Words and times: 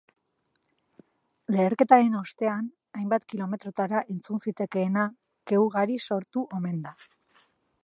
Leherketaren 1.55 2.15
ostean, 2.21 2.71
hainbat 3.01 3.27
kilometrotara 3.35 4.03
entzun 4.15 4.43
zitekeena, 4.47 5.07
ke 5.51 5.63
ugari 5.67 6.01
sortu 6.09 6.47
omen 6.61 6.85
da. 6.89 6.99